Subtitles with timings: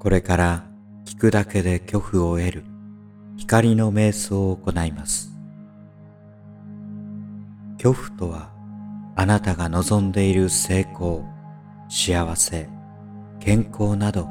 [0.00, 0.64] これから
[1.04, 2.64] 聞くだけで恐怖を得る
[3.36, 5.30] 光の瞑想を行います。
[7.74, 8.50] 恐怖とは
[9.14, 11.26] あなたが望んでいる成功、
[11.90, 12.70] 幸せ、
[13.40, 14.26] 健康など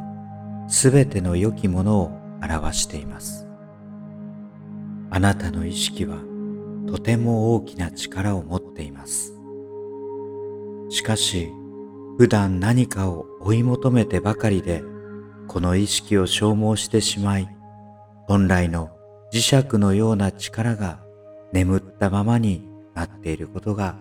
[0.68, 3.48] すべての良きものを表しています。
[5.12, 6.18] あなたの意識は
[6.88, 9.36] とても大きな力を持っています。
[10.90, 11.52] しかし、
[12.18, 14.82] 普段何かを追い求めてばかりで
[15.50, 17.50] この意識を消耗してしまい、
[18.28, 18.92] 本来の
[19.34, 21.00] 磁石のような力が
[21.52, 23.96] 眠ったままになっていることが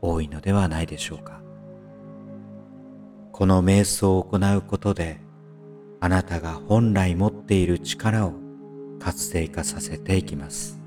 [0.00, 1.42] 多いのではないでしょうか。
[3.32, 5.20] この瞑想を行うことで、
[6.00, 8.32] あなたが本来持っている力を
[8.98, 10.80] 活性化させていきます。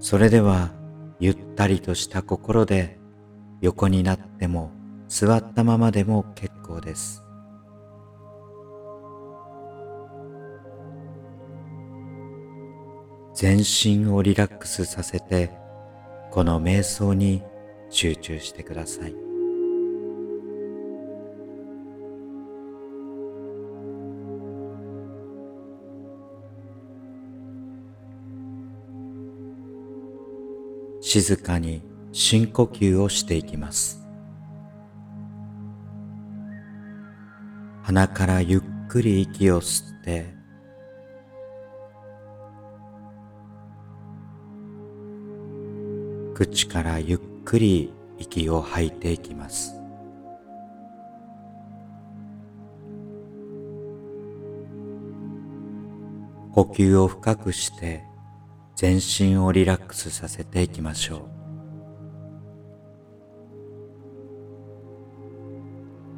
[0.00, 0.70] それでは、
[1.18, 2.98] ゆったりとした心で
[3.62, 4.70] 横になっても
[5.14, 7.22] 座ったままでも結構です。
[13.34, 15.50] 全身をリラックスさせて
[16.30, 17.42] この瞑想に
[17.90, 19.14] 集中してください。
[31.02, 34.01] 静かに深呼吸をしていきます。
[37.92, 40.32] 鼻からゆっくり息を吸って
[46.32, 49.74] 口からゆっくり息を吐いていきます。
[56.52, 58.04] 呼吸を深くして
[58.74, 61.28] 全身をリラックスさせていきましょ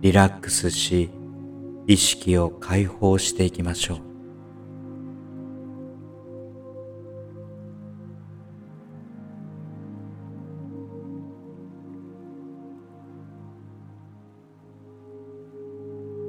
[0.01, 0.03] う。
[0.03, 1.11] リラックスし
[1.87, 4.15] 意識を解放していきましょう。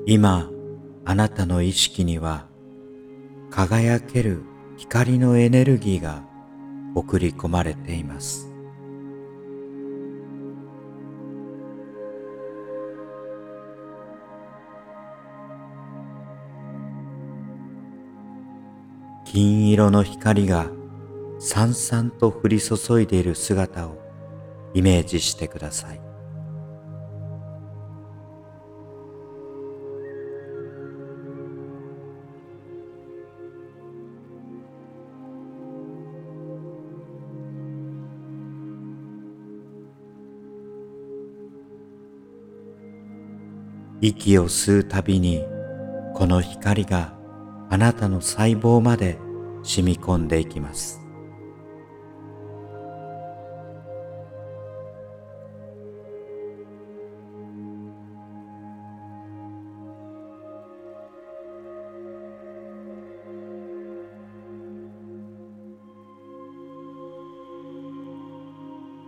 [0.08, 0.52] 今
[1.04, 2.46] あなたの意識には
[3.50, 4.44] 輝ける
[4.78, 6.24] 光のエネルギーが
[6.94, 8.55] 送り込まれています。
[19.36, 20.72] 金色の光が
[21.40, 23.98] さんさんと降り注いでいる姿を
[24.74, 26.00] イメージしてください。
[44.00, 45.44] 息を吸うたびに
[46.14, 47.14] この光が
[47.70, 49.25] あなたの細胞まで
[49.66, 51.02] 染み込んでいきます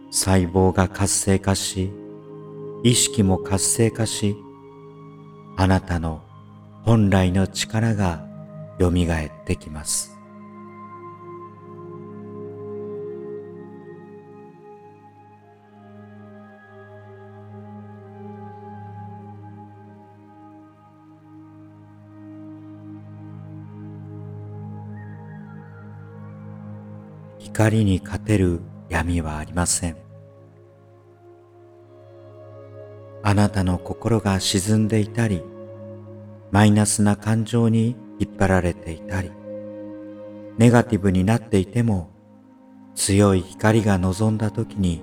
[0.10, 1.92] 細胞が活性化し
[2.84, 4.36] 意識も活性化し
[5.56, 6.24] あなたの
[6.84, 8.26] 本来の力が
[8.80, 10.17] よみがえってきます。
[27.48, 28.60] 光に勝てる
[28.90, 29.96] 闇はありません。
[33.24, 35.42] あなたの心が沈んでいたり、
[36.52, 39.32] マイナスな感情に引っ張られていたり、
[40.58, 42.12] ネガティブになっていても、
[42.96, 45.02] 強い光が望んだ時に、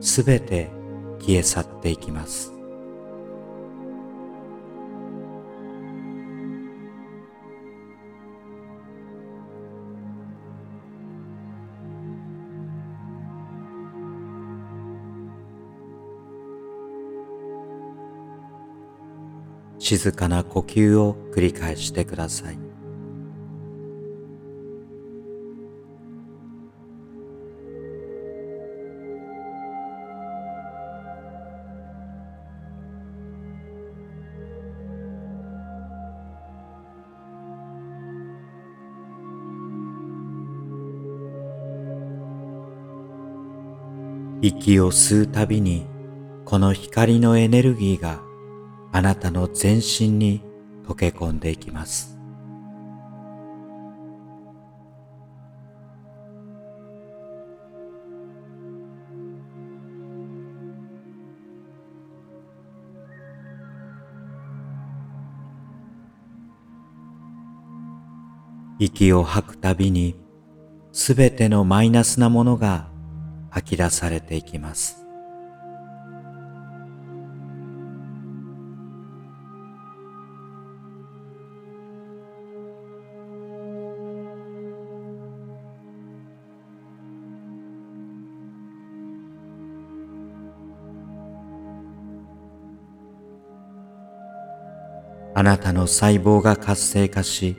[0.00, 0.68] すべて
[1.20, 2.52] 消え去っていきます。
[19.82, 22.58] 静かな呼吸を繰り返してください。
[44.42, 45.86] 息を吸うたびに
[46.44, 48.22] この光のエネルギーが
[48.94, 50.42] あなたの全身に
[50.86, 52.18] 溶け込んでいきます。
[68.78, 70.16] 息を吐くたびに
[70.90, 72.88] すべてのマイナスなものが
[73.50, 75.01] 吐き出されていきます。
[95.34, 97.56] あなたの細胞が活性化し、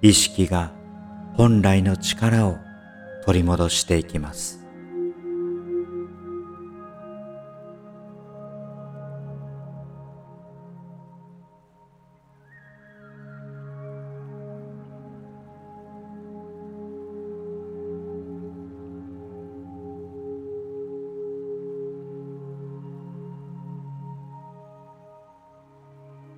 [0.00, 0.72] 意識が
[1.34, 2.56] 本来の力を
[3.24, 4.61] 取り戻していきます。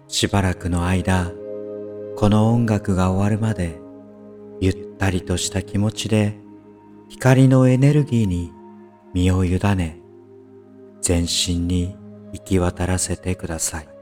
[0.09, 1.33] しばらくの間、
[2.17, 3.81] この音楽が終わるまで、
[4.61, 6.39] ゆったりとした気持ちで
[7.09, 8.53] 光のエネルギーに
[9.13, 10.01] 身を委ね、
[11.01, 11.97] 全身に
[12.33, 13.94] 行き渡らせてください。